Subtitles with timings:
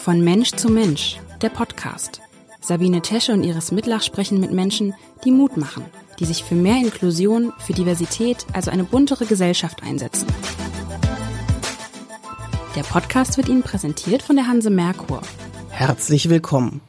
[0.00, 2.22] Von Mensch zu Mensch, der Podcast.
[2.62, 4.94] Sabine Tesche und Iris Mitlach sprechen mit Menschen,
[5.26, 5.84] die Mut machen,
[6.18, 10.26] die sich für mehr Inklusion, für Diversität, also eine buntere Gesellschaft einsetzen.
[12.74, 15.20] Der Podcast wird Ihnen präsentiert von der Hanse Merkur.
[15.68, 16.80] Herzlich willkommen.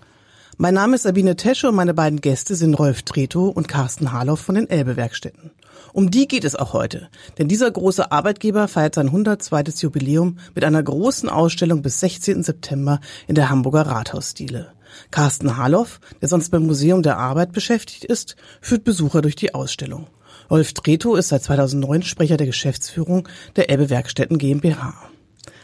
[0.58, 4.42] Mein Name ist Sabine Tesche und meine beiden Gäste sind Rolf Tretow und Carsten Harloff
[4.42, 5.52] von den Elbe-Werkstätten.
[5.94, 9.64] Um die geht es auch heute, denn dieser große Arbeitgeber feiert sein 102.
[9.80, 12.44] Jubiläum mit einer großen Ausstellung bis 16.
[12.44, 14.74] September in der Hamburger Rathausstile.
[15.10, 20.08] Carsten Harloff, der sonst beim Museum der Arbeit beschäftigt ist, führt Besucher durch die Ausstellung.
[20.50, 24.94] Rolf Tretow ist seit 2009 Sprecher der Geschäftsführung der Elbe Werkstätten GmbH.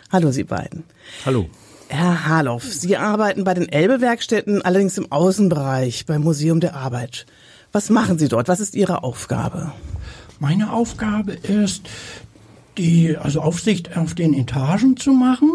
[0.10, 0.86] Hallo Sie beiden.
[1.26, 1.50] Hallo.
[1.90, 7.26] Herr Harloff, Sie arbeiten bei den Elbe-Werkstätten, allerdings im Außenbereich beim Museum der Arbeit.
[7.72, 8.48] Was machen Sie dort?
[8.48, 9.72] Was ist Ihre Aufgabe?
[10.40, 11.88] Meine Aufgabe ist,
[12.78, 15.50] die also Aufsicht auf den Etagen zu machen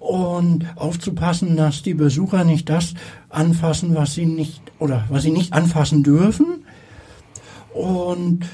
[0.00, 2.94] und aufzupassen, dass die Besucher nicht das
[3.28, 6.64] anfassen, was sie nicht oder was sie nicht anfassen dürfen.
[7.72, 8.46] Und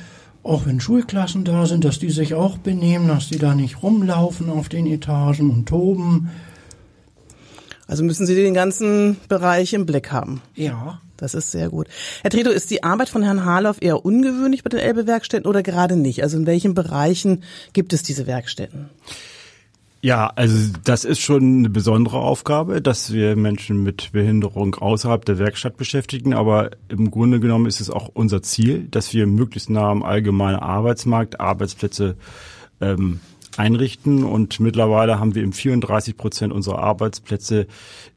[0.42, 4.50] auch wenn Schulklassen da sind, dass die sich auch benehmen, dass die da nicht rumlaufen
[4.50, 6.30] auf den Etagen und toben.
[7.86, 10.40] Also müssen Sie den ganzen Bereich im Blick haben.
[10.54, 11.00] Ja.
[11.16, 11.86] Das ist sehr gut.
[12.22, 15.96] Herr Treto, ist die Arbeit von Herrn Harloff eher ungewöhnlich bei den Elbe-Werkstätten oder gerade
[15.96, 16.22] nicht?
[16.22, 18.90] Also in welchen Bereichen gibt es diese Werkstätten?
[20.04, 25.38] Ja, also das ist schon eine besondere Aufgabe, dass wir Menschen mit Behinderung außerhalb der
[25.38, 26.34] Werkstatt beschäftigen.
[26.34, 30.58] Aber im Grunde genommen ist es auch unser Ziel, dass wir möglichst nah am allgemeinen
[30.58, 32.16] Arbeitsmarkt Arbeitsplätze
[32.82, 33.20] ähm,
[33.58, 34.24] einrichten.
[34.24, 37.66] Und mittlerweile haben wir im 34 Prozent unserer Arbeitsplätze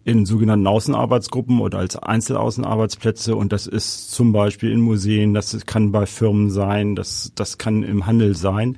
[0.04, 3.36] in sogenannten Außenarbeitsgruppen oder als Einzelaußenarbeitsplätze.
[3.36, 7.84] Und das ist zum Beispiel in Museen, das kann bei Firmen sein, das, das kann
[7.84, 8.78] im Handel sein.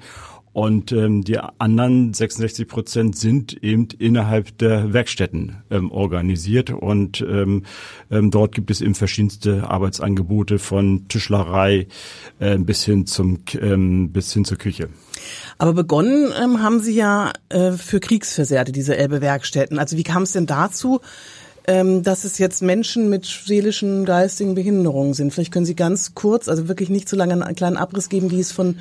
[0.52, 6.72] Und ähm, die anderen 66 Prozent sind eben innerhalb der Werkstätten ähm, organisiert.
[6.72, 7.64] Und ähm,
[8.10, 11.88] ähm, dort gibt es eben verschiedenste Arbeitsangebote von Tischlerei
[12.40, 14.90] äh, bis hin zum ähm, bis hin zur Küche.
[15.60, 19.78] Aber begonnen ähm, haben Sie ja äh, für Kriegsversehrte, diese Elbe-Werkstätten.
[19.78, 21.02] Also wie kam es denn dazu,
[21.68, 25.34] ähm, dass es jetzt Menschen mit seelischen, geistigen Behinderungen sind?
[25.34, 28.40] Vielleicht können Sie ganz kurz, also wirklich nicht zu lange einen kleinen Abriss geben, wie
[28.40, 28.78] es von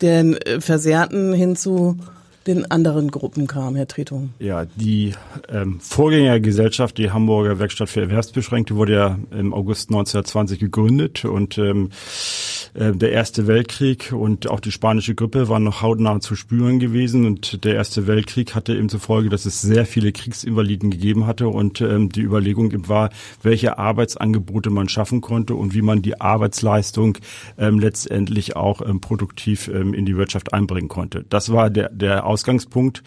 [0.00, 1.98] den äh, Versehrten hin zu
[2.46, 4.30] den anderen Gruppen kam, Herr Tretung?
[4.38, 5.14] Ja, die
[5.48, 11.90] ähm, Vorgängergesellschaft, die Hamburger Werkstatt für Erwerbsbeschränkte, wurde ja im August 1920 gegründet und ähm,
[11.90, 17.26] äh, der Erste Weltkrieg und auch die spanische Grippe waren noch hautnah zu spüren gewesen
[17.26, 21.48] und der Erste Weltkrieg hatte eben zur Folge, dass es sehr viele Kriegsinvaliden gegeben hatte
[21.48, 23.10] und ähm, die Überlegung war,
[23.42, 27.18] welche Arbeitsangebote man schaffen konnte und wie man die Arbeitsleistung
[27.58, 31.24] ähm, letztendlich auch ähm, produktiv in die Wirtschaft einbringen konnte.
[31.28, 33.02] Das war der, der Ausgangspunkt.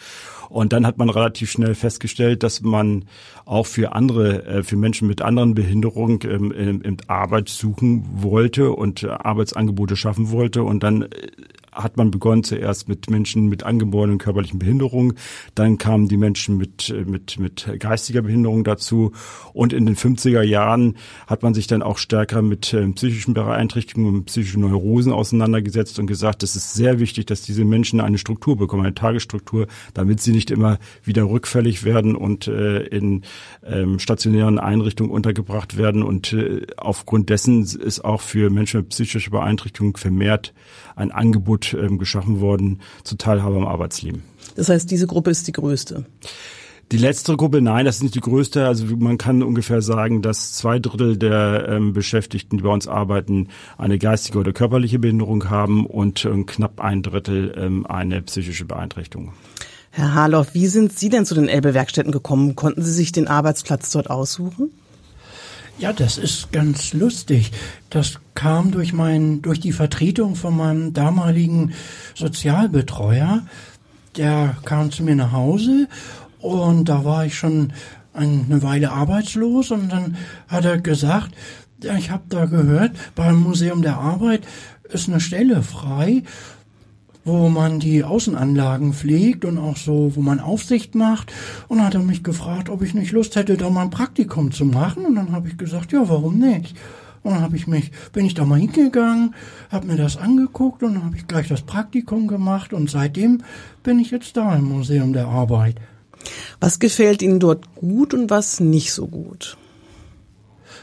[0.50, 3.06] Und dann hat man relativ schnell festgestellt, dass man
[3.46, 6.20] auch für andere, äh, für Menschen mit anderen Behinderungen
[7.08, 9.10] Arbeit suchen wollte und äh,
[9.56, 10.64] Arbeitsangebote schaffen wollte.
[10.64, 11.08] Und dann äh,
[11.76, 15.14] hat man begonnen zuerst mit Menschen mit angeborenen körperlichen Behinderungen,
[15.54, 19.12] dann kamen die Menschen mit, mit, mit geistiger Behinderung dazu.
[19.54, 20.96] Und in den 50er Jahren
[21.28, 26.08] hat man sich dann auch stärker mit äh, psychischen Beeinträchtigungen und psychischen Neurosen auseinandergesetzt und
[26.08, 30.32] gesagt, es ist sehr wichtig, dass diese Menschen eine Struktur bekommen, eine Tagesstruktur, damit sie
[30.32, 33.24] nicht immer wieder rückfällig werden und äh, in
[33.66, 36.04] ähm, stationären Einrichtungen untergebracht werden.
[36.04, 40.54] Und äh, aufgrund dessen ist auch für Menschen mit psychischer Beeinträchtigung vermehrt
[40.96, 44.24] ein Angebot ähm, geschaffen worden zur Teilhabe am Arbeitsleben.
[44.56, 46.06] Das heißt, diese Gruppe ist die größte.
[46.92, 48.68] Die letzte Gruppe, nein, das ist nicht die größte.
[48.68, 53.48] Also man kann ungefähr sagen, dass zwei Drittel der ähm, Beschäftigten, die bei uns arbeiten,
[53.78, 59.34] eine geistige oder körperliche Behinderung haben und ähm, knapp ein Drittel ähm, eine psychische Beeinträchtigung.
[59.90, 62.56] Herr Harloff, wie sind Sie denn zu den Elbe-Werkstätten gekommen?
[62.56, 64.72] Konnten Sie sich den Arbeitsplatz dort aussuchen?
[65.78, 67.52] Ja, das ist ganz lustig.
[67.90, 71.74] Das kam durch mein, durch die Vertretung von meinem damaligen
[72.16, 73.46] Sozialbetreuer.
[74.16, 75.90] Der kam zu mir nach Hause
[76.40, 77.74] und da war ich schon
[78.14, 80.16] eine Weile arbeitslos und dann
[80.48, 81.36] hat er gesagt,
[81.98, 84.48] ich habe da gehört, beim Museum der Arbeit
[84.84, 86.24] ist eine Stelle frei
[87.26, 91.34] wo man die Außenanlagen pflegt und auch so, wo man Aufsicht macht.
[91.68, 94.52] Und dann hat er mich gefragt, ob ich nicht Lust hätte, da mal ein Praktikum
[94.52, 95.06] zu machen.
[95.06, 96.76] Und dann habe ich gesagt, ja, warum nicht?
[97.24, 99.34] Und dann habe ich mich, bin ich da mal hingegangen,
[99.72, 103.42] habe mir das angeguckt und dann habe ich gleich das Praktikum gemacht und seitdem
[103.82, 105.78] bin ich jetzt da im Museum der Arbeit.
[106.60, 109.58] Was gefällt Ihnen dort gut und was nicht so gut?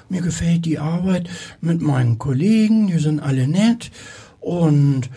[0.08, 1.30] Mir gefällt die Arbeit
[1.60, 3.92] mit meinen Kollegen, die sind alle nett
[4.40, 5.10] und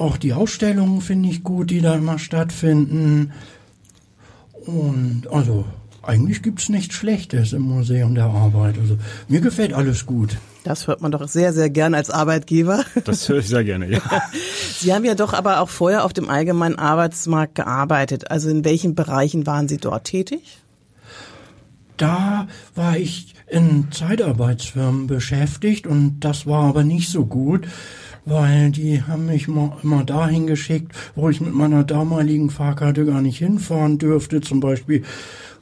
[0.00, 3.32] auch die Ausstellungen finde ich gut, die da immer stattfinden.
[4.66, 5.64] Und also
[6.02, 8.78] eigentlich gibt's nichts Schlechtes im Museum der Arbeit.
[8.78, 8.96] Also
[9.28, 10.38] mir gefällt alles gut.
[10.64, 12.84] Das hört man doch sehr, sehr gern als Arbeitgeber.
[13.04, 14.00] Das höre ich sehr gerne, ja.
[14.78, 18.30] Sie haben ja doch aber auch vorher auf dem allgemeinen Arbeitsmarkt gearbeitet.
[18.30, 20.58] Also in welchen Bereichen waren Sie dort tätig?
[21.96, 27.66] Da war ich in Zeitarbeitsfirmen beschäftigt und das war aber nicht so gut,
[28.24, 33.38] weil die haben mich immer dahin geschickt, wo ich mit meiner damaligen Fahrkarte gar nicht
[33.38, 34.40] hinfahren dürfte.
[34.40, 35.02] Zum Beispiel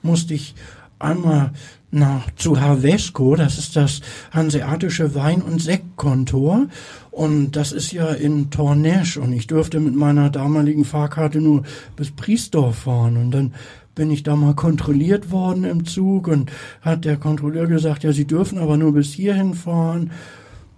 [0.03, 0.55] musste ich
[0.99, 1.53] einmal
[1.91, 6.67] nach zu Havesco, das ist das hanseatische Wein- und Sektkontor
[7.11, 11.63] und das ist ja in Tornesch und ich durfte mit meiner damaligen Fahrkarte nur
[11.97, 13.55] bis Priesdorf fahren und dann
[13.99, 16.53] bin ich da mal kontrolliert worden im Zug und
[16.83, 20.13] hat der Kontrolleur gesagt, ja, Sie dürfen aber nur bis hierhin fahren.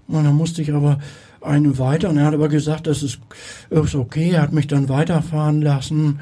[0.08, 0.98] Und dann musste ich aber
[1.40, 3.20] eine weiter und er hat aber gesagt, das ist,
[3.70, 6.20] ist okay, er hat mich dann weiterfahren lassen.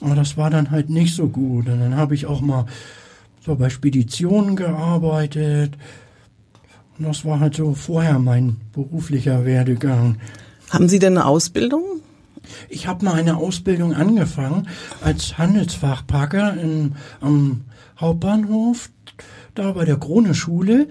[0.00, 1.68] Aber das war dann halt nicht so gut.
[1.68, 2.66] Und dann habe ich auch mal
[3.44, 5.76] so bei Speditionen gearbeitet.
[6.98, 10.16] Und das war halt so vorher mein beruflicher Werdegang.
[10.70, 11.82] Haben Sie denn eine Ausbildung?
[12.68, 14.68] Ich habe mal eine Ausbildung angefangen
[15.02, 17.62] als Handelsfachpacker in, am
[17.98, 18.90] Hauptbahnhof,
[19.54, 20.88] da bei der Krone-Schule.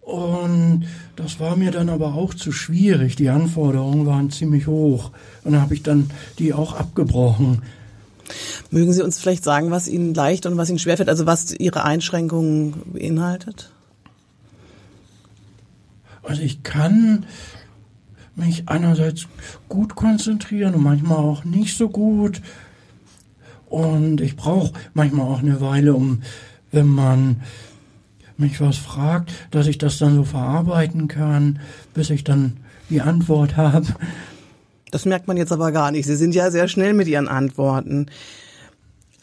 [0.00, 0.86] Und
[1.16, 3.16] das war mir dann aber auch zu schwierig.
[3.16, 5.10] Die Anforderungen waren ziemlich hoch.
[5.44, 7.62] Und da habe ich dann die auch abgebrochen.
[8.70, 11.84] Mögen Sie uns vielleicht sagen, was Ihnen leicht und was Ihnen schwerfällt, also was Ihre
[11.84, 13.70] Einschränkungen beinhaltet?
[16.22, 17.26] Also ich kann
[18.34, 19.26] mich einerseits
[19.68, 22.40] gut konzentrieren und manchmal auch nicht so gut.
[23.66, 26.22] Und ich brauche manchmal auch eine Weile, um,
[26.70, 27.42] wenn man
[28.38, 31.60] mich was fragt, dass ich das dann so verarbeiten kann,
[31.94, 32.58] bis ich dann
[32.90, 33.86] die Antwort habe.
[34.90, 36.06] Das merkt man jetzt aber gar nicht.
[36.06, 38.06] Sie sind ja sehr schnell mit Ihren Antworten.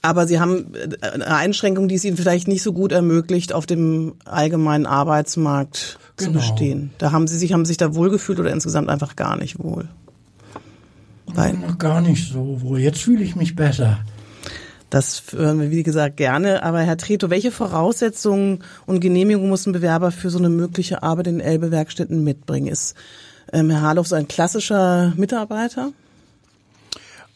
[0.01, 0.71] Aber Sie haben
[1.01, 6.31] eine Einschränkung, die es Ihnen vielleicht nicht so gut ermöglicht, auf dem allgemeinen Arbeitsmarkt genau.
[6.31, 6.91] zu bestehen.
[6.97, 9.87] Da haben Sie sich, haben sich da wohlgefühlt oder insgesamt einfach gar nicht wohl?
[11.35, 12.79] Noch gar nicht so wohl.
[12.79, 13.99] Jetzt fühle ich mich besser.
[14.89, 16.63] Das hören wir, wie gesagt, gerne.
[16.63, 21.27] Aber Herr Treto, welche Voraussetzungen und Genehmigungen muss ein Bewerber für so eine mögliche Arbeit
[21.27, 22.67] in Elbe-Werkstätten mitbringen?
[22.67, 22.95] Ist
[23.53, 25.91] ähm, Herr Harloff so ein klassischer Mitarbeiter?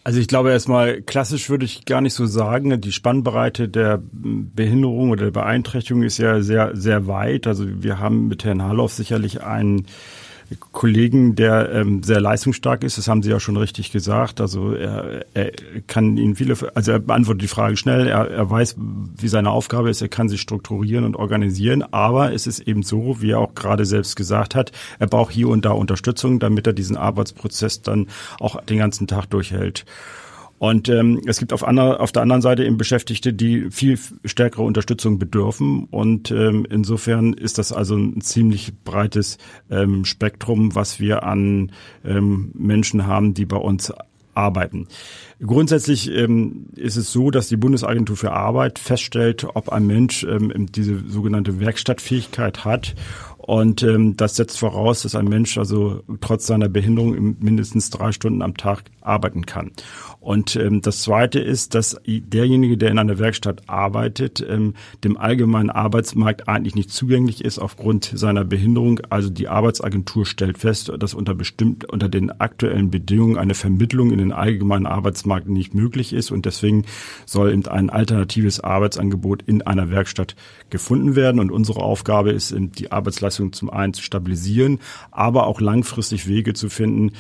[0.06, 2.82] Also ich glaube erstmal, klassisch würde ich gar nicht so sagen.
[2.82, 7.48] Die Spannbreite der Behinderung oder der Beeinträchtigung ist ja sehr, sehr weit.
[7.48, 9.86] Also wir haben mit Herrn Harloff sicherlich einen
[10.72, 12.98] Kollegen, der ähm, sehr leistungsstark ist.
[12.98, 14.42] Das haben Sie ja schon richtig gesagt.
[14.42, 15.52] Also er, er
[15.88, 18.08] kann Ihnen viele, also er beantwortet die Frage schnell.
[18.08, 20.02] Er, er weiß, wie seine Aufgabe ist.
[20.02, 21.84] Er kann sich strukturieren und organisieren.
[21.92, 25.50] Aber es ist eben so, wie er auch gerade selbst gesagt hat, er braucht hier
[25.50, 28.08] und da Unterstützung, damit er diesen Arbeitsprozess dann
[28.40, 29.86] auch den ganzen Tag durchhält.
[30.64, 34.62] Und ähm, es gibt auf, andere, auf der anderen Seite eben Beschäftigte, die viel stärkere
[34.64, 35.90] Unterstützung bedürfen.
[35.92, 39.40] Und ähm, insofern ist das also ein ziemlich breites
[39.70, 41.74] ähm, Spektrum, was wir an
[42.06, 43.92] ähm, Menschen haben, die bei uns
[44.36, 44.88] arbeiten.
[45.46, 50.68] Grundsätzlich ähm, ist es so, dass die Bundesagentur für Arbeit feststellt, ob ein Mensch ähm,
[50.72, 52.96] diese sogenannte Werkstattfähigkeit hat
[53.46, 58.42] und ähm, das setzt voraus, dass ein Mensch also trotz seiner Behinderung mindestens drei Stunden
[58.42, 59.72] am Tag arbeiten kann.
[60.22, 65.70] Und ähm, das Zweite ist, dass derjenige, der in einer Werkstatt arbeitet, ähm, dem allgemeinen
[65.70, 69.02] Arbeitsmarkt eigentlich nicht zugänglich ist aufgrund seiner Behinderung.
[69.10, 74.20] Also die Arbeitsagentur stellt fest, dass unter bestimmt unter den aktuellen Bedingungen eine Vermittlung in
[74.20, 76.86] den allgemeinen Arbeitsmarkt nicht möglich ist und deswegen
[77.26, 80.38] soll eben ein alternatives Arbeitsangebot in einer Werkstatt
[80.70, 81.42] gefunden werden.
[81.42, 84.80] Und unsere Aufgabe ist, die Arbeitsleistung zum einen zu stabilisieren,
[85.12, 87.12] aber auch langfristig Wege zu finden,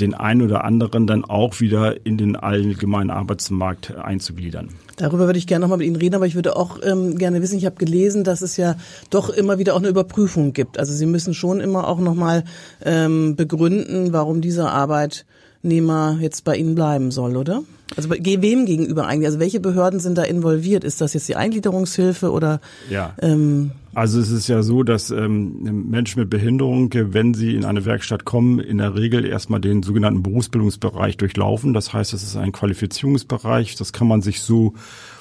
[0.00, 4.70] den einen oder anderen dann auch wieder in den allgemeinen Arbeitsmarkt einzugliedern.
[4.96, 7.58] Darüber würde ich gerne nochmal mit Ihnen reden, aber ich würde auch ähm, gerne wissen,
[7.58, 8.76] ich habe gelesen, dass es ja
[9.10, 10.78] doch immer wieder auch eine Überprüfung gibt.
[10.78, 12.44] Also Sie müssen schon immer auch nochmal
[12.84, 17.62] ähm, begründen, warum diese Arbeitnehmer jetzt bei Ihnen bleiben soll, oder?
[17.96, 19.26] Also wem gegenüber eigentlich?
[19.26, 20.84] Also welche Behörden sind da involviert?
[20.84, 22.60] Ist das jetzt die Eingliederungshilfe oder?
[22.88, 23.14] Ja.
[23.20, 27.84] Ähm, also es ist ja so, dass ähm, Menschen mit Behinderung, wenn sie in eine
[27.84, 31.74] Werkstatt kommen, in der Regel erstmal den sogenannten Berufsbildungsbereich durchlaufen.
[31.74, 33.74] Das heißt, es ist ein Qualifizierungsbereich.
[33.74, 34.74] Das kann man sich so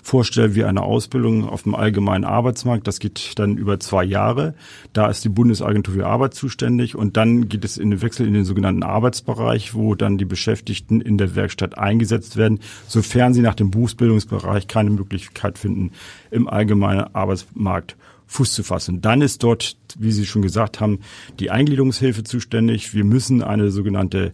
[0.03, 2.87] vorstellen wie eine Ausbildung auf dem allgemeinen Arbeitsmarkt.
[2.87, 4.53] Das geht dann über zwei Jahre.
[4.93, 8.33] Da ist die Bundesagentur für Arbeit zuständig und dann geht es in den Wechsel in
[8.33, 13.55] den sogenannten Arbeitsbereich, wo dann die Beschäftigten in der Werkstatt eingesetzt werden, sofern sie nach
[13.55, 15.91] dem Berufsbildungsbereich keine Möglichkeit finden,
[16.29, 17.95] im allgemeinen Arbeitsmarkt
[18.29, 19.01] Fuß zu fassen.
[19.01, 20.99] Dann ist dort wie Sie schon gesagt haben,
[21.39, 22.93] die Eingliederungshilfe zuständig.
[22.93, 24.33] Wir müssen eine sogenannte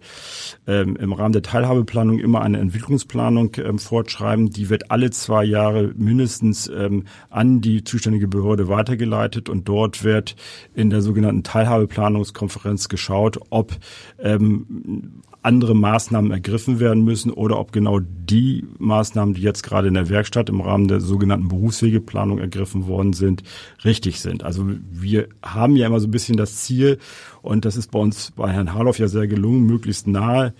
[0.68, 4.50] ähm, im Rahmen der Teilhabeplanung immer eine Entwicklungsplanung ähm, fortschreiben.
[4.50, 10.36] Die wird alle zwei Jahre mindestens ähm, an die zuständige Behörde weitergeleitet und dort wird
[10.74, 13.74] in der sogenannten Teilhabeplanungskonferenz geschaut, ob
[14.20, 19.94] ähm, andere Maßnahmen ergriffen werden müssen oder ob genau die Maßnahmen, die jetzt gerade in
[19.94, 23.44] der Werkstatt im Rahmen der sogenannten Berufswegeplanung ergriffen worden sind,
[23.84, 24.44] richtig sind.
[24.44, 26.98] Also wir haben ja immer so ein bisschen das Ziel,
[27.42, 30.54] und das ist bei uns bei Herrn Harloff ja sehr gelungen, möglichst nahe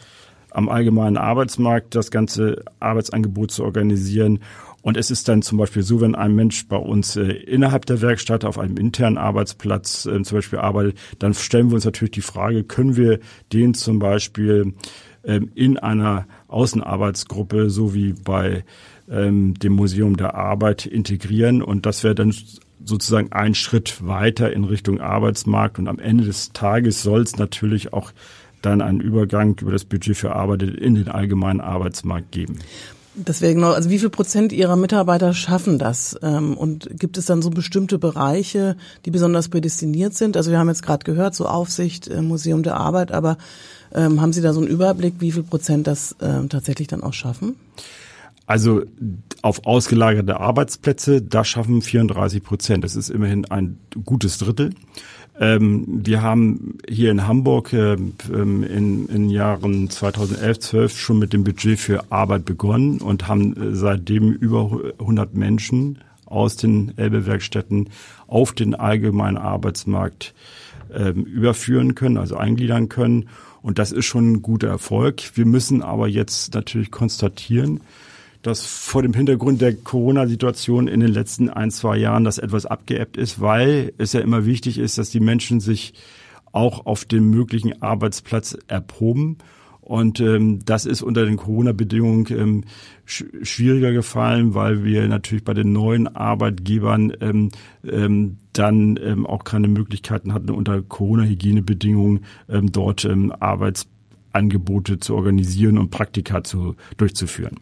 [0.52, 4.40] am allgemeinen Arbeitsmarkt das ganze Arbeitsangebot zu organisieren.
[4.82, 8.02] Und es ist dann zum Beispiel so, wenn ein Mensch bei uns äh, innerhalb der
[8.02, 12.22] Werkstatt auf einem internen Arbeitsplatz äh, zum Beispiel arbeitet, dann stellen wir uns natürlich die
[12.22, 13.20] Frage, können wir
[13.52, 14.76] den zum Beispiel
[15.26, 18.64] ähm, in einer Außenarbeitsgruppe, so wie bei
[19.10, 21.64] ähm, dem Museum der Arbeit, integrieren.
[21.64, 22.34] Und das wäre dann
[22.86, 25.80] sozusagen ein Schritt weiter in Richtung Arbeitsmarkt.
[25.80, 28.12] Und am Ende des Tages soll es natürlich auch
[28.62, 32.60] dann einen Übergang über das Budget für Arbeit in den allgemeinen Arbeitsmarkt geben.
[33.18, 36.20] Das wäre genau, also wie viel Prozent Ihrer Mitarbeiter schaffen das?
[36.22, 38.76] Ähm, und gibt es dann so bestimmte Bereiche,
[39.06, 40.36] die besonders prädestiniert sind?
[40.36, 43.38] Also wir haben jetzt gerade gehört, so Aufsicht, äh, Museum der Arbeit, aber
[43.94, 47.14] ähm, haben Sie da so einen Überblick, wie viel Prozent das ähm, tatsächlich dann auch
[47.14, 47.56] schaffen?
[48.48, 48.84] Also
[49.42, 52.84] auf ausgelagerte Arbeitsplätze, da schaffen 34 Prozent.
[52.84, 54.72] Das ist immerhin ein gutes Drittel.
[55.40, 61.44] Ähm, wir haben hier in Hamburg äh, in, in Jahren 2011, 12 schon mit dem
[61.44, 67.90] Budget für Arbeit begonnen und haben äh, seitdem über 100 Menschen aus den Elbe-Werkstätten
[68.28, 70.34] auf den allgemeinen Arbeitsmarkt
[70.94, 73.28] äh, überführen können, also eingliedern können.
[73.62, 75.32] Und das ist schon ein guter Erfolg.
[75.36, 77.82] Wir müssen aber jetzt natürlich konstatieren,
[78.46, 83.18] dass vor dem Hintergrund der Corona-Situation in den letzten ein, zwei Jahren das etwas abgeebbt
[83.18, 85.94] ist, weil es ja immer wichtig ist, dass die Menschen sich
[86.52, 89.40] auch auf den möglichen Arbeitsplatz erproben.
[89.82, 92.64] Und ähm, das ist unter den Corona-Bedingungen ähm,
[93.06, 97.50] sch schwieriger gefallen, weil wir natürlich bei den neuen Arbeitgebern ähm,
[97.84, 105.80] ähm, dann ähm, auch keine Möglichkeiten hatten, unter Corona-Hygienebedingungen ähm, dort ähm, Arbeitsangebote zu organisieren
[105.80, 107.58] und Praktika zu, durchzuführen.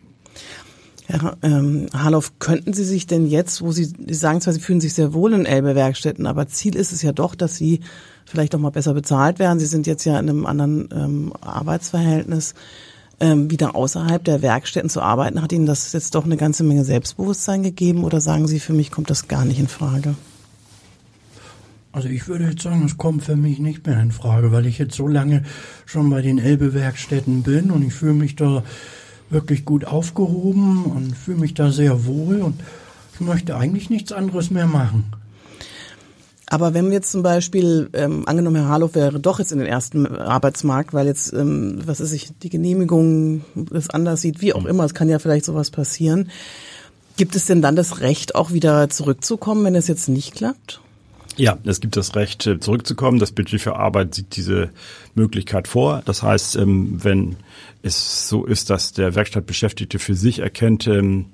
[1.07, 4.81] Herr ähm, Harloff, könnten Sie sich denn jetzt, wo Sie, Sie sagen zwar, Sie fühlen
[4.81, 7.81] sich sehr wohl in Elbe-Werkstätten, aber Ziel ist es ja doch, dass Sie
[8.25, 9.59] vielleicht auch mal besser bezahlt werden.
[9.59, 12.53] Sie sind jetzt ja in einem anderen ähm, Arbeitsverhältnis.
[13.19, 16.83] Ähm, wieder außerhalb der Werkstätten zu arbeiten, hat Ihnen das jetzt doch eine ganze Menge
[16.83, 20.15] Selbstbewusstsein gegeben oder sagen Sie, für mich kommt das gar nicht in Frage?
[21.91, 24.79] Also ich würde jetzt sagen, es kommt für mich nicht mehr in Frage, weil ich
[24.79, 25.43] jetzt so lange
[25.85, 28.63] schon bei den Elbe-Werkstätten bin und ich fühle mich da
[29.33, 32.61] wirklich gut aufgehoben und fühle mich da sehr wohl und
[33.13, 35.05] ich möchte eigentlich nichts anderes mehr machen.
[36.53, 39.67] Aber wenn wir jetzt zum Beispiel, ähm, angenommen, Herr Harloff wäre doch jetzt in den
[39.67, 44.65] ersten Arbeitsmarkt, weil jetzt, ähm, was ist ich, die Genehmigung es anders sieht, wie auch
[44.65, 46.29] immer, es kann ja vielleicht sowas passieren.
[47.17, 50.81] Gibt es denn dann das Recht, auch wieder zurückzukommen, wenn es jetzt nicht klappt?
[51.35, 53.19] Ja, es gibt das Recht, äh, zurückzukommen.
[53.19, 54.69] Das Budget für Arbeit sieht diese
[55.15, 56.03] Möglichkeit vor.
[56.05, 57.37] Das heißt, ähm, wenn
[57.81, 61.27] es so ist, dass der Werkstattbeschäftigte für sich erkennt, ähm,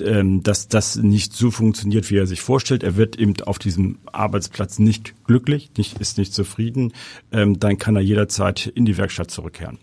[0.00, 2.82] ähm, dass das nicht so funktioniert, wie er sich vorstellt.
[2.82, 6.92] Er wird eben auf diesem Arbeitsplatz nicht glücklich, nicht, ist nicht zufrieden,
[7.30, 9.78] dann kann er jederzeit in die Werkstatt zurückkehren.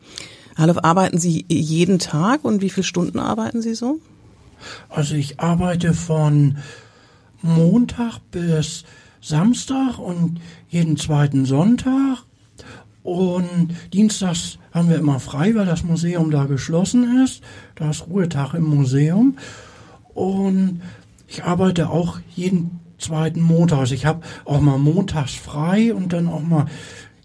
[0.55, 3.99] Hallo, arbeiten Sie jeden Tag und wie viele Stunden arbeiten Sie so?
[4.87, 6.57] Also ich arbeite von
[7.41, 8.85] Montag bis
[9.25, 10.39] Samstag und
[10.69, 12.19] jeden zweiten Sonntag.
[13.01, 17.41] Und dienstags haben wir immer frei, weil das Museum da geschlossen ist.
[17.73, 19.37] Da ist Ruhetag im Museum.
[20.13, 20.81] Und
[21.27, 23.79] ich arbeite auch jeden zweiten Montag.
[23.79, 26.67] Also ich habe auch mal montags frei und dann auch mal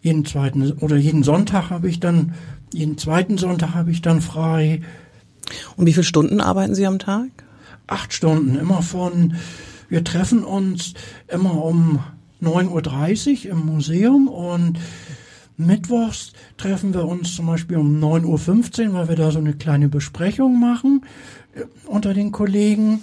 [0.00, 2.32] jeden zweiten oder jeden Sonntag habe ich dann,
[2.72, 4.80] jeden zweiten Sonntag habe ich dann frei.
[5.76, 7.28] Und wie viele Stunden arbeiten Sie am Tag?
[7.86, 9.34] Acht Stunden, immer von
[9.90, 10.94] wir treffen uns
[11.28, 12.00] immer um
[12.42, 14.78] 9.30 Uhr im Museum und
[15.58, 19.88] mittwochs treffen wir uns zum Beispiel um 9.15 Uhr, weil wir da so eine kleine
[19.88, 21.04] Besprechung machen
[21.54, 23.02] äh, unter den Kollegen.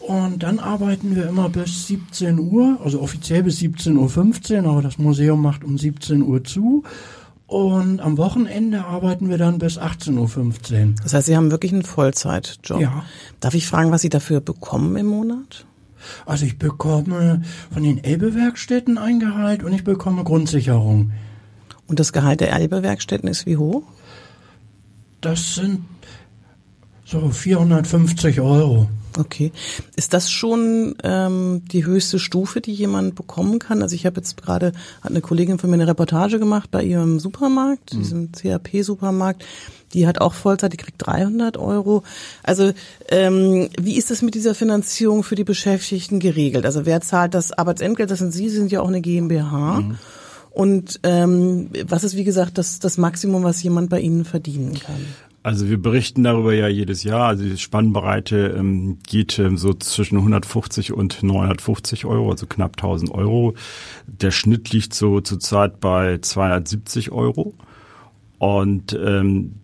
[0.00, 4.98] Und dann arbeiten wir immer bis 17 Uhr, also offiziell bis 17.15 Uhr, aber das
[4.98, 6.82] Museum macht um 17 Uhr zu.
[7.46, 10.94] Und am Wochenende arbeiten wir dann bis 18.15 Uhr.
[11.02, 12.80] Das heißt, Sie haben wirklich einen Vollzeitjob.
[12.80, 13.04] Ja.
[13.40, 15.64] Darf ich fragen, was Sie dafür bekommen im Monat?
[16.26, 17.42] Also ich bekomme
[17.72, 21.12] von den Elbe-Werkstätten ein Gehalt und ich bekomme Grundsicherung.
[21.86, 23.82] Und das Gehalt der Elbe-Werkstätten ist wie hoch?
[25.20, 25.84] Das sind
[27.04, 28.88] so 450 Euro.
[29.18, 29.52] Okay.
[29.96, 33.82] Ist das schon ähm, die höchste Stufe, die jemand bekommen kann?
[33.82, 37.20] Also ich habe jetzt gerade, hat eine Kollegin von mir eine Reportage gemacht bei ihrem
[37.20, 37.98] Supermarkt, mhm.
[37.98, 39.44] diesem CAP-Supermarkt.
[39.92, 42.02] Die hat auch Vollzeit, die kriegt 300 Euro.
[42.42, 42.72] Also
[43.08, 46.66] ähm, wie ist das mit dieser Finanzierung für die Beschäftigten geregelt?
[46.66, 48.10] Also wer zahlt das Arbeitsentgelt?
[48.10, 49.80] Das sind Sie, Sie sind ja auch eine GmbH.
[49.80, 49.98] Mhm.
[50.50, 55.04] Und ähm, was ist, wie gesagt, das, das Maximum, was jemand bei Ihnen verdienen kann?
[55.44, 57.28] Also wir berichten darüber ja jedes Jahr.
[57.28, 63.10] Also die Spannbreite ähm, geht ähm, so zwischen 150 und 950 Euro, also knapp 1000
[63.10, 63.52] Euro.
[64.06, 67.52] Der Schnitt liegt so zurzeit bei 270 Euro.
[68.38, 69.56] Und ähm,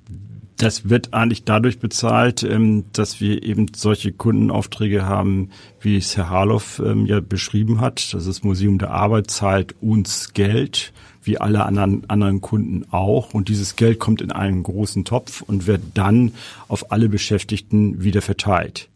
[0.58, 5.48] das wird eigentlich dadurch bezahlt, ähm, dass wir eben solche Kundenaufträge haben,
[5.80, 8.12] wie es Herr Harloff ähm, ja beschrieben hat.
[8.12, 13.34] Das Museum der Arbeit zahlt uns Geld wie alle anderen, anderen Kunden auch.
[13.34, 16.32] Und dieses Geld kommt in einen großen Topf und wird dann
[16.68, 18.88] auf alle Beschäftigten wieder verteilt.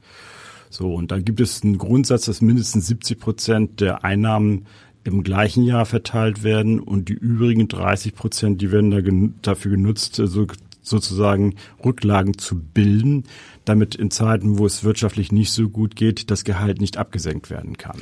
[0.71, 4.67] So, und dann gibt es einen Grundsatz, dass mindestens 70 Prozent der Einnahmen
[5.05, 9.73] im gleichen Jahr verteilt werden und die übrigen 30 Prozent, die werden da gen dafür
[9.73, 10.47] genutzt, so,
[10.83, 13.25] sozusagen Rücklagen zu bilden,
[13.65, 17.77] damit in Zeiten, wo es wirtschaftlich nicht so gut geht, das Gehalt nicht abgesenkt werden
[17.77, 18.01] kann.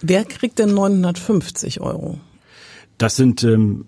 [0.00, 2.20] Wer kriegt denn 950 Euro?
[2.98, 3.84] Das sind ähm,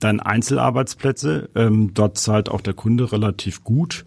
[0.00, 1.48] dann Einzelarbeitsplätze.
[1.54, 4.04] Ähm, dort zahlt auch der Kunde relativ gut.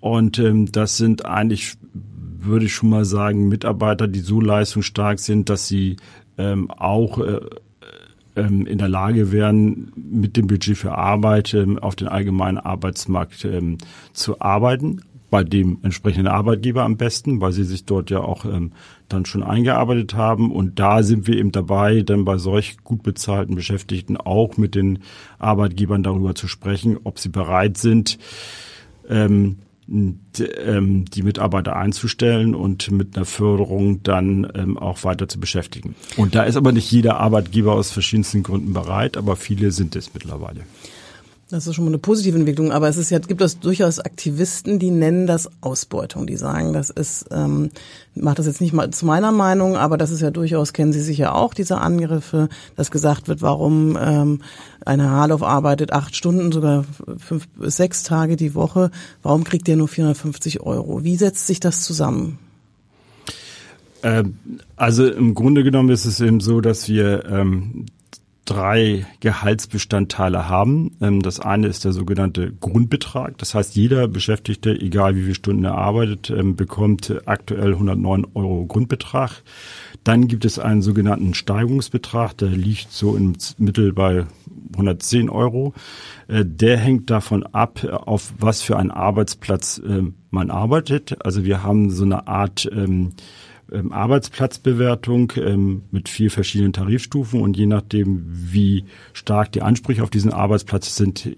[0.00, 5.48] Und ähm, das sind eigentlich, würde ich schon mal sagen, Mitarbeiter, die so leistungsstark sind,
[5.48, 5.96] dass sie
[6.36, 7.40] ähm, auch äh,
[8.34, 13.44] ähm, in der Lage wären, mit dem Budget für Arbeit ähm, auf den allgemeinen Arbeitsmarkt
[13.44, 13.78] ähm,
[14.12, 18.72] zu arbeiten bei dem entsprechenden Arbeitgeber am besten, weil sie sich dort ja auch ähm,
[19.08, 20.52] dann schon eingearbeitet haben.
[20.52, 24.98] Und da sind wir eben dabei, dann bei solch gut bezahlten Beschäftigten auch mit den
[25.38, 28.18] Arbeitgebern darüber zu sprechen, ob sie bereit sind,
[29.08, 29.56] ähm,
[29.88, 35.94] ähm die Mitarbeiter einzustellen und mit einer Förderung dann ähm, auch weiter zu beschäftigen.
[36.18, 40.12] Und da ist aber nicht jeder Arbeitgeber aus verschiedensten Gründen bereit, aber viele sind es
[40.12, 40.60] mittlerweile.
[41.52, 44.78] Das ist schon mal eine positive Entwicklung, aber es ist ja, gibt es durchaus Aktivisten,
[44.78, 46.26] die nennen das Ausbeutung.
[46.26, 47.68] Die sagen, das ist, ähm,
[48.14, 51.02] macht das jetzt nicht mal zu meiner Meinung, aber das ist ja durchaus, kennen Sie
[51.02, 54.40] sicher auch, diese Angriffe, dass gesagt wird, warum ähm,
[54.86, 56.86] eine Harloff arbeitet acht Stunden, sogar
[57.18, 58.90] fünf bis sechs Tage die Woche,
[59.22, 61.04] warum kriegt der nur 450 Euro?
[61.04, 62.38] Wie setzt sich das zusammen?
[64.02, 64.36] Ähm,
[64.76, 67.84] also im Grunde genommen ist es eben so, dass wir ähm,
[68.44, 70.96] drei Gehaltsbestandteile haben.
[71.00, 73.38] Ähm, das eine ist der sogenannte Grundbetrag.
[73.38, 78.66] Das heißt, jeder Beschäftigte, egal wie viele Stunden er arbeitet, ähm, bekommt aktuell 109 Euro
[78.66, 79.42] Grundbetrag.
[80.04, 84.26] Dann gibt es einen sogenannten Steigungsbetrag, der liegt so im Mittel bei
[84.72, 85.74] 110 Euro.
[86.26, 91.24] Äh, der hängt davon ab, auf was für einen Arbeitsplatz ähm, man arbeitet.
[91.24, 92.68] Also wir haben so eine Art
[93.72, 100.10] ähm, Arbeitsplatzbewertung ähm, mit vier verschiedenen Tarifstufen und je nachdem, wie stark die Ansprüche auf
[100.10, 101.28] diesen Arbeitsplatz sind,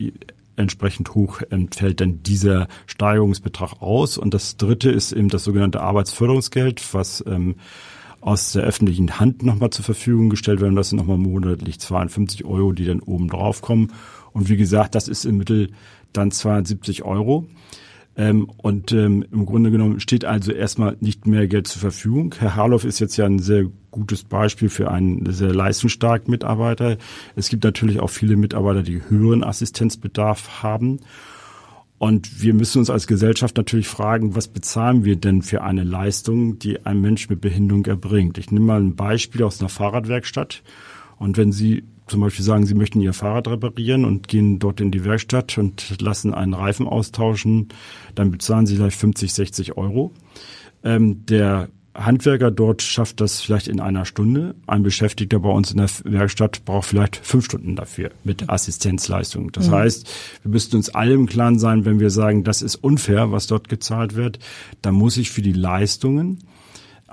[0.57, 4.19] entsprechend hoch entfällt dann dieser Steigerungsbetrag aus.
[4.19, 7.57] Und das dritte ist eben das sogenannte Arbeitsförderungsgeld, was ähm,
[8.21, 10.77] aus der öffentlichen Hand nochmal zur Verfügung gestellt werden.
[10.77, 13.93] Das sind nochmal monatlich 52 Euro, die dann oben drauf kommen.
[14.33, 15.71] Und wie gesagt, das ist im Mittel
[16.13, 17.47] dann 270 Euro.
[18.17, 22.35] Ähm, und ähm, im Grunde genommen steht also erstmal nicht mehr Geld zur Verfügung.
[22.39, 26.97] Herr Harloff ist jetzt ja ein sehr gutes Beispiel für einen sehr leistungsstarken Mitarbeiter.
[27.35, 31.01] Es gibt natürlich auch viele Mitarbeiter, die höheren Assistenzbedarf haben.
[31.99, 36.59] Und wir müssen uns als Gesellschaft natürlich fragen, was bezahlen wir denn für eine Leistung,
[36.59, 38.37] die ein Mensch mit Behinderung erbringt?
[38.37, 40.63] Ich nehme mal ein Beispiel aus einer Fahrradwerkstatt.
[41.17, 44.91] Und wenn Sie zum Beispiel sagen, Sie möchten Ihr Fahrrad reparieren und gehen dort in
[44.91, 47.69] die Werkstatt und lassen einen Reifen austauschen,
[48.15, 50.13] dann bezahlen Sie vielleicht 50, 60 Euro.
[50.83, 54.57] Ähm, der Handwerker dort schafft das vielleicht in einer Stunde.
[54.67, 59.53] Ein Beschäftigter bei uns in der Werkstatt braucht vielleicht fünf Stunden dafür mit Assistenzleistung.
[59.53, 59.75] Das mhm.
[59.75, 60.11] heißt,
[60.43, 63.69] wir müssten uns alle im Klaren sein, wenn wir sagen, das ist unfair, was dort
[63.69, 64.41] gezahlt wird,
[64.83, 66.41] dann muss ich für die Leistungen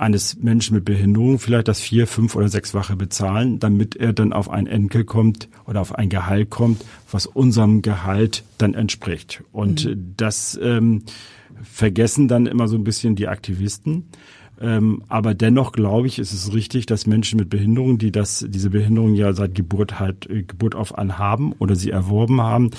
[0.01, 4.49] eines Menschen mit Behinderung vielleicht das vier, fünf oder sechsfache bezahlen, damit er dann auf
[4.49, 9.43] ein Enkel kommt oder auf ein Gehalt kommt, was unserem Gehalt dann entspricht.
[9.51, 10.13] Und mhm.
[10.17, 11.03] das ähm,
[11.61, 14.05] vergessen dann immer so ein bisschen die Aktivisten.
[14.59, 18.69] Ähm, aber dennoch glaube ich, ist es richtig, dass Menschen mit Behinderung, die das, diese
[18.69, 22.69] Behinderung ja seit Geburt halt, äh, Geburt auf an haben oder sie erworben haben,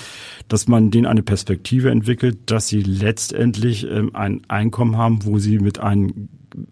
[0.47, 5.59] dass man denen eine Perspektive entwickelt, dass sie letztendlich ähm, ein Einkommen haben, wo sie
[5.59, 6.29] mit einem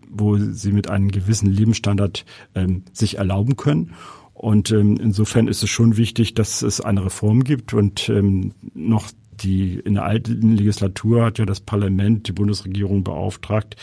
[0.09, 3.93] wo sie mit einem gewissen Lebensstandard ähm, sich erlauben können.
[4.33, 9.11] Und ähm, insofern ist es schon wichtig, dass es eine Reform gibt und ähm, noch
[9.43, 13.75] die in der alten Legislatur hat ja das Parlament die Bundesregierung beauftragt,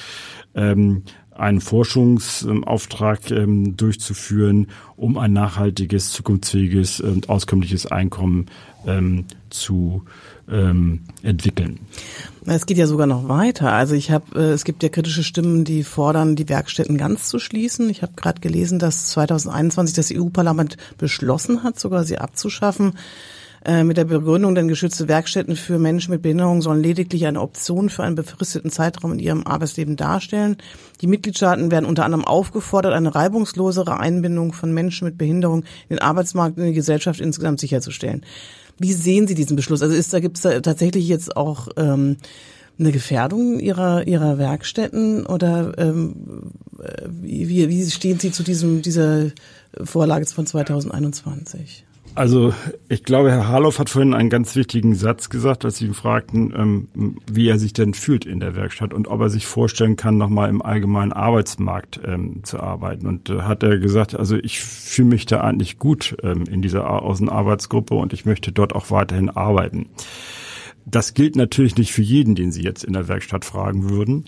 [0.54, 8.46] ähm, einen Forschungsauftrag ähm, durchzuführen, um ein nachhaltiges, zukunftsfähiges und auskömmliches Einkommen
[8.86, 10.04] ähm, zu
[10.50, 11.80] ähm, entwickeln.
[12.46, 13.72] Es geht ja sogar noch weiter.
[13.72, 17.38] Also ich habe, äh, es gibt ja kritische Stimmen, die fordern, die Werkstätten ganz zu
[17.38, 17.90] schließen.
[17.90, 22.94] Ich habe gerade gelesen, dass 2021 das EU-Parlament beschlossen hat, sogar sie abzuschaffen.
[23.64, 27.90] Äh, mit der Begründung, denn geschützte Werkstätten für Menschen mit Behinderung sollen lediglich eine Option
[27.90, 30.56] für einen befristeten Zeitraum in ihrem Arbeitsleben darstellen.
[31.00, 35.98] Die Mitgliedstaaten werden unter anderem aufgefordert, eine reibungslosere Einbindung von Menschen mit Behinderung in den
[35.98, 38.24] Arbeitsmarkt und in die Gesellschaft insgesamt sicherzustellen.
[38.78, 39.82] Wie sehen Sie diesen Beschluss?
[39.82, 42.16] Also ist da gibt es da tatsächlich jetzt auch ähm,
[42.78, 46.52] eine Gefährdung ihrer ihrer Werkstätten oder ähm,
[47.08, 49.30] wie, wie stehen Sie zu diesem dieser
[49.82, 51.84] Vorlage von 2021?
[52.14, 52.52] Also
[52.88, 56.52] ich glaube, Herr Harloff hat vorhin einen ganz wichtigen Satz gesagt, als Sie ihn fragten,
[56.56, 60.18] ähm, wie er sich denn fühlt in der Werkstatt und ob er sich vorstellen kann,
[60.18, 63.06] nochmal im allgemeinen Arbeitsmarkt ähm, zu arbeiten.
[63.06, 66.90] Und äh, hat er gesagt, also ich fühle mich da eigentlich gut ähm, in dieser
[67.02, 69.86] Außenarbeitsgruppe und ich möchte dort auch weiterhin arbeiten.
[70.90, 74.24] Das gilt natürlich nicht für jeden, den Sie jetzt in der Werkstatt fragen würden.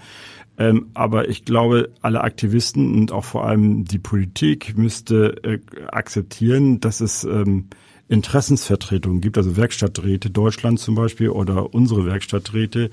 [0.61, 5.59] Ähm, aber ich glaube, alle Aktivisten und auch vor allem die Politik müsste äh,
[5.91, 7.71] akzeptieren, dass es ähm,
[8.09, 12.91] Interessensvertretungen gibt, also Werkstatträte Deutschland zum Beispiel oder unsere Werkstatträte,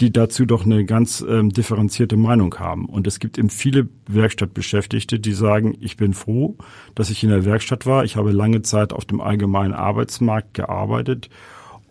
[0.00, 2.84] die dazu doch eine ganz ähm, differenzierte Meinung haben.
[2.84, 6.58] Und es gibt eben viele Werkstattbeschäftigte, die sagen, ich bin froh,
[6.94, 8.04] dass ich in der Werkstatt war.
[8.04, 11.28] Ich habe lange Zeit auf dem allgemeinen Arbeitsmarkt gearbeitet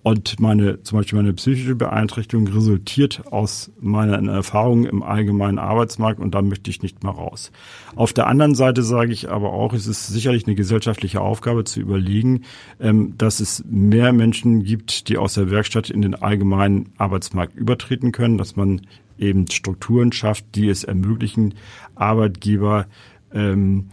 [0.02, 6.34] und meine, zum Beispiel meine psychische Beeinträchtigung resultiert aus meiner Erfahrung im allgemeinen Arbeitsmarkt und
[6.34, 7.52] da möchte ich nicht mehr raus.
[7.96, 11.82] Auf der anderen Seite sage ich aber auch, es ist sicherlich eine gesellschaftliche Aufgabe zu
[11.82, 12.44] überlegen,
[12.80, 18.12] ähm, dass es mehr Menschen gibt, die aus der Werkstatt in den allgemeinen Arbeitsmarkt übertreten
[18.12, 18.82] können, dass man
[19.18, 21.56] eben Strukturen schafft, die es ermöglichen,
[21.96, 22.88] Arbeitgeber
[23.34, 23.90] ähm,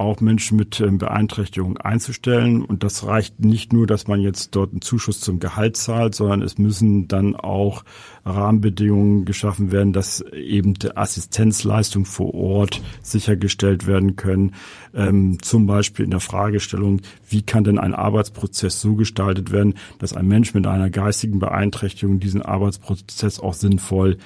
[0.00, 2.64] auch Menschen mit ähm, Beeinträchtigungen einzustellen.
[2.64, 6.42] Und das reicht nicht nur, dass man jetzt dort einen Zuschuss zum Gehalt zahlt, sondern
[6.42, 7.84] es müssen dann auch
[8.24, 14.54] Rahmenbedingungen geschaffen werden, dass eben die Assistenzleistung vor Ort sichergestellt werden können.
[14.94, 20.14] Ähm, zum Beispiel in der Fragestellung, wie kann denn ein Arbeitsprozess so gestaltet werden, dass
[20.14, 24.16] ein Mensch mit einer geistigen Beeinträchtigung diesen Arbeitsprozess auch sinnvoll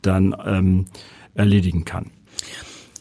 [0.00, 0.86] dann ähm,
[1.34, 2.10] erledigen kann.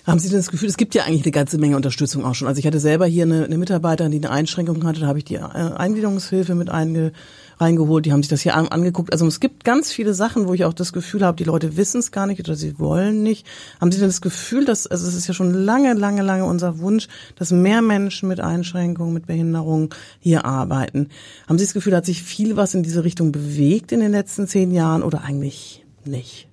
[0.06, 2.50] Haben Sie denn das Gefühl, es gibt ja eigentlich eine ganze Menge Unterstützung auch schon.
[2.50, 5.26] Also ich hatte selber hier eine, eine Mitarbeiterin, die eine Einschränkung hatte, da habe ich
[5.26, 7.14] die äh, Eingliederungshilfe mit einge,
[7.58, 9.14] reingeholt, die haben sich das hier an, angeguckt.
[9.14, 12.00] Also es gibt ganz viele Sachen, wo ich auch das Gefühl habe, die Leute wissen
[12.00, 13.48] es gar nicht oder sie wollen nicht.
[13.80, 16.80] Haben Sie denn das Gefühl, dass, also es ist ja schon lange, lange, lange unser
[16.80, 21.10] Wunsch, dass mehr Menschen mit Einschränkungen, mit Behinderung hier arbeiten.
[21.48, 24.48] Haben Sie das Gefühl, hat sich viel was in diese Richtung bewegt in den letzten
[24.48, 26.50] zehn Jahren oder eigentlich nicht?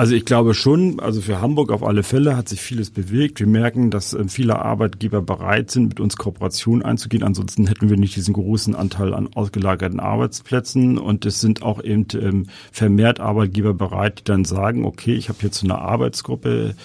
[0.00, 3.38] Also ich glaube schon, also für Hamburg auf alle Fälle hat sich vieles bewegt.
[3.38, 7.22] Wir merken, dass äh, viele Arbeitgeber bereit sind, mit uns Kooperationen einzugehen.
[7.22, 10.96] Ansonsten hätten wir nicht diesen großen Anteil an ausgelagerten Arbeitsplätzen.
[10.96, 15.40] Und es sind auch eben ähm, vermehrt Arbeitgeber bereit, die dann sagen, okay, ich habe
[15.42, 16.76] jetzt eine Arbeitsgruppe,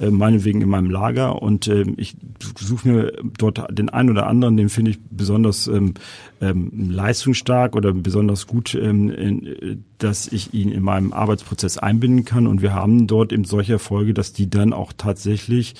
[0.00, 2.16] äh, meinetwegen in meinem Lager und äh, ich
[2.58, 5.92] suche mir dort den einen oder anderen, den finde ich besonders ähm,
[6.40, 12.46] ähm, leistungsstark oder besonders gut, ähm, in, dass ich ihn in meinem Arbeitsprozess einbinden kann.
[12.46, 15.74] Und wir haben dort eben solche Erfolge, dass die dann auch tatsächlich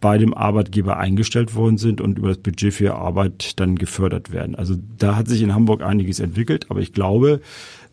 [0.00, 4.54] bei dem Arbeitgeber eingestellt worden sind und über das Budget für Arbeit dann gefördert werden.
[4.54, 7.40] Also da hat sich in Hamburg einiges entwickelt, aber ich glaube,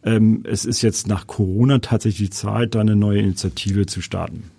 [0.04, 4.52] ähm, es ist jetzt nach Corona tatsächlich Zeit, da eine neue Initiative zu starten.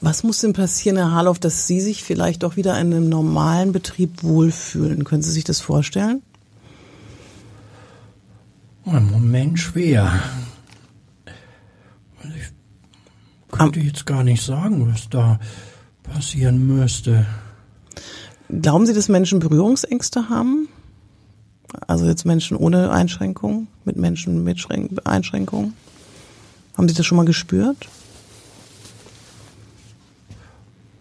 [0.00, 3.72] Was muss denn passieren, Herr Harloff, dass Sie sich vielleicht auch wieder in einem normalen
[3.72, 5.04] Betrieb wohlfühlen?
[5.04, 6.22] Können Sie sich das vorstellen?
[8.86, 10.12] Im Moment schwer.
[12.22, 12.52] Ich
[13.50, 15.38] könnte jetzt gar nicht sagen, was da
[16.02, 17.26] passieren müsste.
[18.48, 20.68] Glauben Sie, dass Menschen Berührungsängste haben?
[21.86, 24.58] Also jetzt Menschen ohne Einschränkung, mit Menschen mit
[25.06, 25.74] Einschränkungen?
[26.76, 27.88] Haben Sie das schon mal gespürt?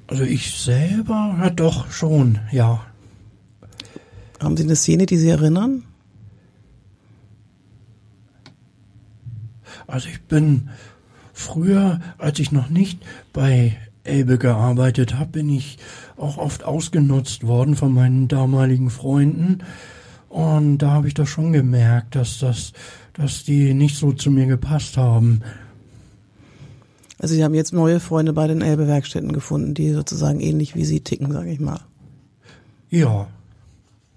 [0.08, 2.86] Also ich selber, ja doch schon, ja.
[4.42, 5.84] Haben Sie eine Szene, die Sie erinnern?
[9.88, 10.70] Also ich bin
[11.34, 15.78] früher, als ich noch nicht bei Elbe gearbeitet habe, bin ich
[16.18, 19.60] auch oft ausgenutzt worden von meinen damaligen Freunden.
[20.30, 22.74] Und da habe ich doch schon gemerkt, dass das,
[23.14, 25.42] dass die nicht so zu mir gepasst haben.
[27.20, 31.02] Also Sie haben jetzt neue Freunde bei den Elbe-Werkstätten gefunden, die sozusagen ähnlich wie Sie
[31.02, 31.80] ticken, sage ich mal.
[32.90, 33.28] Ja.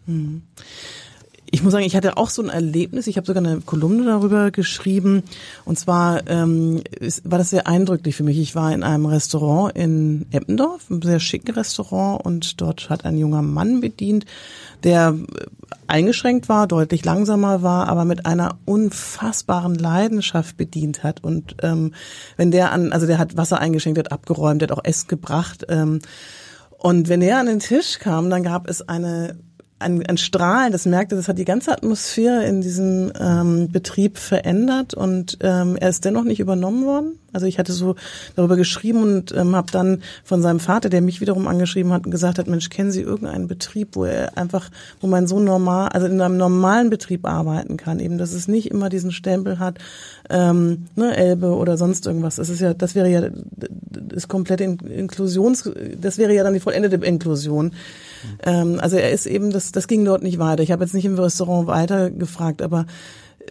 [0.06, 0.42] Hm.
[1.50, 3.06] Ich muss sagen, ich hatte auch so ein Erlebnis.
[3.06, 5.22] Ich habe sogar eine Kolumne darüber geschrieben.
[5.64, 8.38] Und zwar ähm, ist, war das sehr eindrücklich für mich.
[8.38, 13.16] Ich war in einem Restaurant in Eppendorf, einem sehr schicken Restaurant, und dort hat ein
[13.16, 14.26] junger Mann bedient,
[14.82, 15.14] der
[15.86, 21.22] eingeschränkt war, deutlich langsamer war, aber mit einer unfassbaren Leidenschaft bedient hat.
[21.22, 21.94] Und ähm,
[22.36, 25.64] wenn der an, also der hat Wasser eingeschenkt, hat abgeräumt, der hat auch Essen gebracht.
[25.68, 26.00] Ähm,
[26.78, 29.38] und wenn er an den Tisch kam, dann gab es eine
[29.78, 34.94] ein, ein Strahlen, das merkte, das hat die ganze Atmosphäre in diesem ähm, Betrieb verändert
[34.94, 37.18] und ähm, er ist dennoch nicht übernommen worden.
[37.34, 37.94] Also ich hatte so
[38.34, 42.10] darüber geschrieben und ähm, habe dann von seinem Vater, der mich wiederum angeschrieben hat und
[42.10, 44.70] gesagt hat, Mensch, kennen Sie irgendeinen Betrieb, wo er einfach,
[45.02, 48.70] wo man so normal, also in einem normalen Betrieb arbeiten kann, eben, dass es nicht
[48.70, 49.76] immer diesen Stempel hat,
[50.30, 52.36] ähm, ne, Elbe oder sonst irgendwas.
[52.36, 57.04] Das ist ja, das wäre ja das komplette Inklusions, das wäre ja dann die vollendete
[57.04, 57.72] Inklusion.
[58.42, 60.62] Ähm, also er ist eben, das, das ging dort nicht weiter.
[60.62, 62.86] Ich habe jetzt nicht im Restaurant weiter gefragt, aber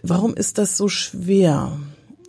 [0.02, 1.78] warum ist das so schwer?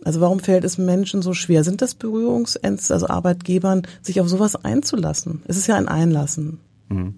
[0.04, 1.64] Also warum fällt es Menschen so schwer?
[1.64, 5.42] Sind das Berührungsängste, also Arbeitgebern, sich auf sowas einzulassen?
[5.46, 6.60] Es ist ja ein Einlassen.
[6.88, 7.14] Mhm.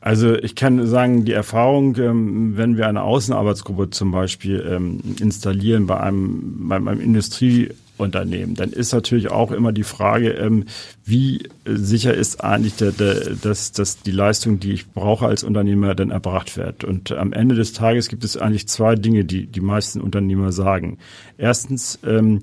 [0.00, 5.86] Also ich kann sagen, die Erfahrung, ähm, wenn wir eine Außenarbeitsgruppe zum Beispiel ähm, installieren
[5.86, 7.70] bei einem, bei einem Industrie
[8.02, 8.54] Unternehmen.
[8.54, 10.66] Dann ist natürlich auch immer die Frage, ähm,
[11.04, 15.94] wie sicher ist eigentlich, der, der, dass, dass die Leistung, die ich brauche als Unternehmer,
[15.94, 16.84] dann erbracht wird.
[16.84, 20.98] Und am Ende des Tages gibt es eigentlich zwei Dinge, die die meisten Unternehmer sagen.
[21.38, 22.42] Erstens, ähm,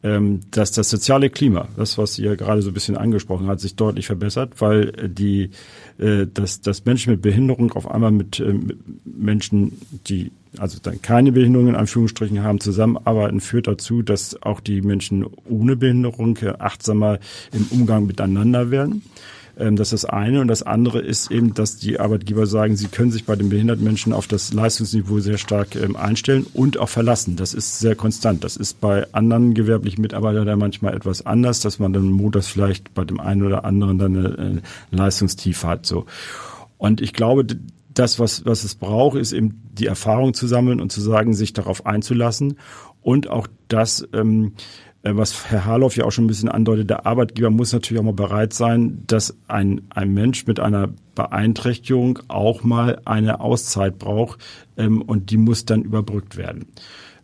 [0.00, 4.06] dass das soziale Klima, das was ihr gerade so ein bisschen angesprochen hat, sich deutlich
[4.06, 5.50] verbessert, weil die,
[5.98, 9.72] äh, dass, dass Menschen mit Behinderung auf einmal mit, äh, mit Menschen,
[10.06, 15.26] die also dann keine Behinderung in Anführungsstrichen haben, zusammenarbeiten, führt dazu, dass auch die Menschen
[15.48, 17.18] ohne Behinderung achtsamer
[17.52, 19.02] im Umgang miteinander werden.
[19.58, 20.40] Ähm, das ist das eine.
[20.40, 23.84] Und das andere ist eben, dass die Arbeitgeber sagen, sie können sich bei den behinderten
[23.84, 27.36] Menschen auf das Leistungsniveau sehr stark ähm, einstellen und auch verlassen.
[27.36, 28.44] Das ist sehr konstant.
[28.44, 32.94] Das ist bei anderen gewerblichen Mitarbeitern da manchmal etwas anders, dass man dann montags vielleicht
[32.94, 35.86] bei dem einen oder anderen dann eine, Leistungstiefe hat.
[35.86, 36.06] So.
[36.76, 37.46] Und ich glaube,
[37.92, 41.52] das, was, was es braucht, ist eben die Erfahrung zu sammeln und zu sagen, sich
[41.52, 42.58] darauf einzulassen
[43.02, 47.06] und auch das, ähm, äh, was Herr Harloff ja auch schon ein bisschen andeutet, der
[47.06, 52.64] Arbeitgeber muss natürlich auch mal bereit sein, dass ein, ein Mensch mit einer Beeinträchtigung auch
[52.64, 54.40] mal eine Auszeit braucht
[54.76, 56.66] ähm, und die muss dann überbrückt werden.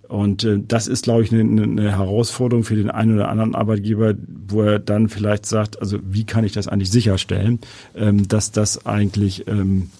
[0.08, 4.14] Und äh, das ist, glaube ich, eine, eine Herausforderung für den einen oder anderen Arbeitgeber,
[4.48, 7.58] wo er dann vielleicht sagt, also wie kann ich das eigentlich sicherstellen,
[7.96, 9.90] ähm, dass das eigentlich ähm,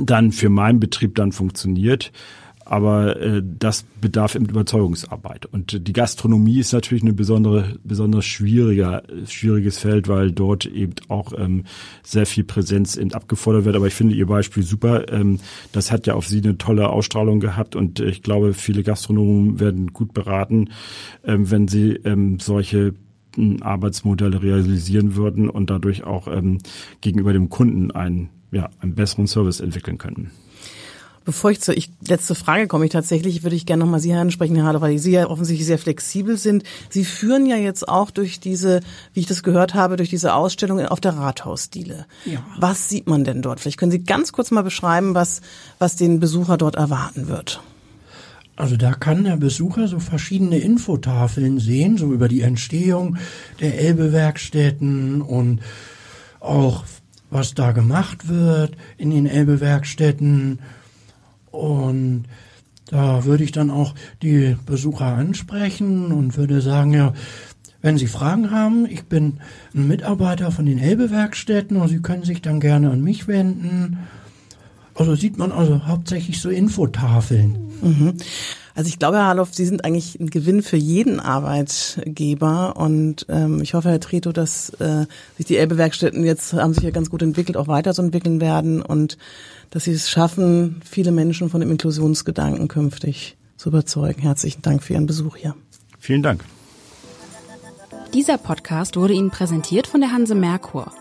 [0.00, 2.12] dann für meinen Betrieb dann funktioniert.
[2.68, 5.46] Aber äh, das bedarf eben Überzeugungsarbeit.
[5.46, 11.32] Und die Gastronomie ist natürlich eine besondere, besonders schwieriger, schwieriges Feld, weil dort eben auch
[11.36, 11.64] ähm,
[12.02, 13.74] sehr viel Präsenz eben abgefordert wird.
[13.74, 15.10] Aber ich finde Ihr Beispiel super.
[15.10, 15.38] Ähm,
[15.72, 19.92] das hat ja auf Sie eine tolle Ausstrahlung gehabt und ich glaube, viele Gastronomen werden
[19.94, 20.68] gut beraten,
[21.24, 22.94] ähm, wenn sie ähm, solche
[23.34, 26.58] hm, Arbeitsmodelle realisieren würden und dadurch auch ähm,
[27.00, 30.30] gegenüber dem Kunden ein ja, einen besseren Service entwickeln könnten.
[31.28, 34.56] Bevor ich zur ich, letzte Frage komme, ich tatsächlich würde ich gerne nochmal Sie ansprechen,
[34.56, 36.64] Herr Hader, weil Sie ja offensichtlich sehr flexibel sind.
[36.88, 38.80] Sie führen ja jetzt auch durch diese,
[39.12, 42.06] wie ich das gehört habe, durch diese Ausstellung auf der Rathausdiele.
[42.24, 42.42] Ja.
[42.58, 43.60] Was sieht man denn dort?
[43.60, 45.42] Vielleicht können Sie ganz kurz mal beschreiben, was,
[45.78, 47.60] was den Besucher dort erwarten wird.
[48.56, 53.18] Also da kann der Besucher so verschiedene Infotafeln sehen, so über die Entstehung
[53.60, 55.60] der Elbe-Werkstätten und
[56.40, 56.84] auch
[57.28, 60.60] was da gemacht wird in den Elbe-Werkstätten.
[61.50, 62.24] Und
[62.86, 67.12] da würde ich dann auch die Besucher ansprechen und würde sagen, ja,
[67.80, 69.34] wenn Sie Fragen haben, ich bin
[69.74, 73.98] ein Mitarbeiter von den Elbe-Werkstätten und Sie können sich dann gerne an mich wenden.
[74.94, 77.56] Also sieht man also hauptsächlich so Infotafeln.
[77.82, 78.14] Mhm.
[78.78, 83.60] Also ich glaube, Herr Harloff, Sie sind eigentlich ein Gewinn für jeden Arbeitgeber und ähm,
[83.60, 87.20] ich hoffe, Herr Trito, dass äh, sich die Elbe-Werkstätten jetzt haben sich ja ganz gut
[87.22, 89.18] entwickelt, auch weiterentwickeln werden und
[89.70, 94.22] dass Sie es schaffen, viele Menschen von dem Inklusionsgedanken künftig zu überzeugen.
[94.22, 95.56] Herzlichen Dank für Ihren Besuch hier.
[95.98, 96.44] Vielen Dank.
[98.14, 100.92] Dieser Podcast wurde Ihnen präsentiert von der Hanse Merkur.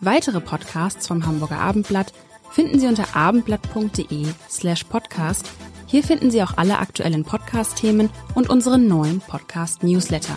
[0.00, 2.12] Weitere Podcasts vom Hamburger Abendblatt
[2.50, 5.48] finden Sie unter abendblatt.de slash podcast
[5.90, 10.36] hier finden Sie auch alle aktuellen Podcast-Themen und unseren neuen Podcast-Newsletter.